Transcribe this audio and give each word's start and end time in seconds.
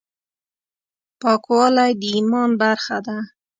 پاکوالی 1.21 1.91
د 2.01 2.01
ایمان 2.15 2.49
برخه 2.61 2.97
ده. 3.05 3.17